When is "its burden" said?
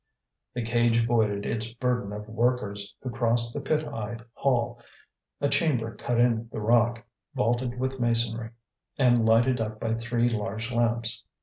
1.45-2.11